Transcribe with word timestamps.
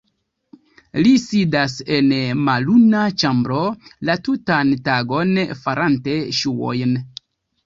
Li 0.99 1.09
sidas 1.23 1.75
en 1.97 2.07
malluma 2.47 3.03
ĉambro 3.25 3.59
la 4.09 4.17
tutan 4.29 4.73
tagon 4.89 5.37
farante 5.63 6.19
ŝuojn. 6.41 6.99